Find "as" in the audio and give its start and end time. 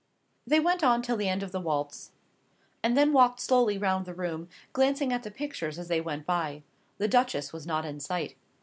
5.77-5.89